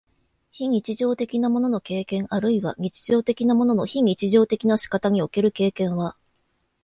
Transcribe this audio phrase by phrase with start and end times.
[0.51, 6.17] 非日常的なものの経験あるいは日常的なものの非日常的な仕方における経験は、